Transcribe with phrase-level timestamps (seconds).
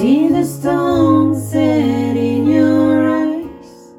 [0.00, 3.92] See the stone set in your eyes.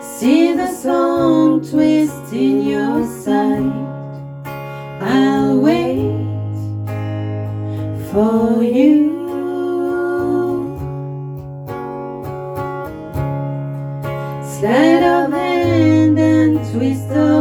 [0.00, 3.70] See the song twist in your side.
[5.00, 6.26] I'll wait
[8.10, 9.06] for you.
[14.58, 17.39] Slide of hand and twist of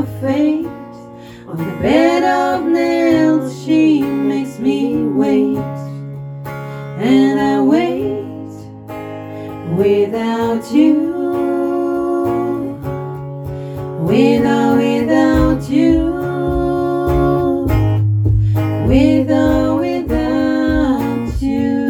[10.59, 10.94] without you.
[14.04, 16.12] Without, without you.
[18.88, 21.90] Without, without you.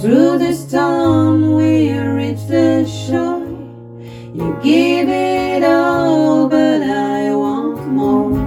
[0.00, 3.42] Through the storm, we reach the shore.
[4.34, 8.38] You give it all, but I want more.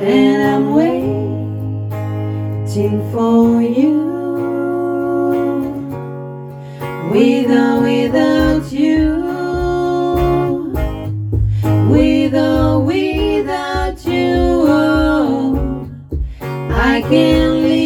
[0.00, 1.78] And I'm waiting
[3.12, 4.17] for you.
[7.10, 9.16] Without, without you.
[11.88, 14.64] Without, without you.
[14.68, 15.90] Oh,
[16.70, 17.77] I can't live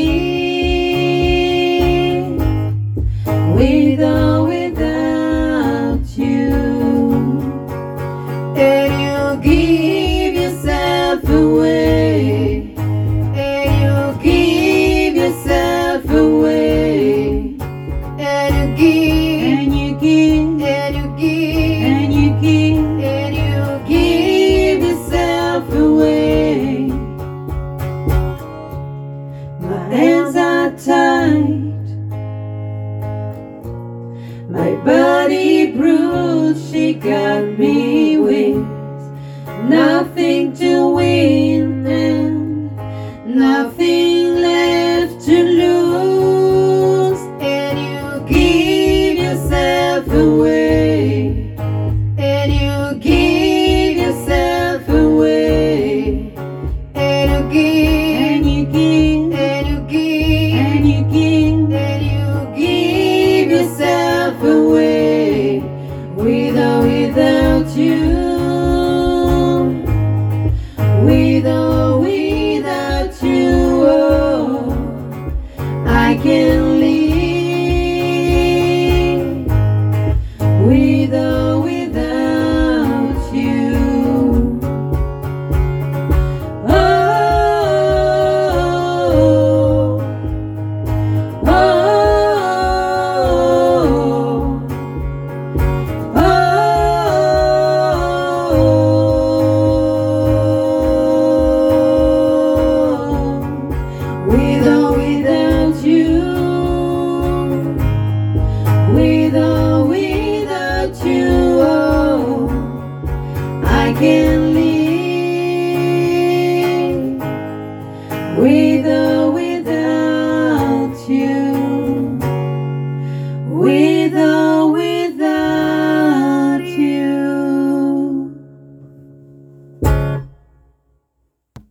[20.60, 21.82] And you give.
[21.82, 22.78] And you give.
[23.04, 26.86] And you give yourself away.
[29.60, 31.72] My hands are tied.
[34.50, 38.56] My body bruised, she got me with
[39.68, 41.51] nothing to win
[50.22, 51.54] away,
[52.16, 56.32] and you give yourself away,
[56.94, 63.50] and you give, and you give, and you give, and you give, and you give
[63.50, 65.60] yourself away,
[66.16, 68.06] with or without you,
[71.04, 73.50] with or without you.
[73.84, 74.72] Oh,
[75.86, 76.71] I can't.
[104.32, 104.66] with
[104.96, 106.22] without you,
[108.94, 109.34] with
[109.88, 112.48] without you, oh,
[113.62, 114.72] I can live.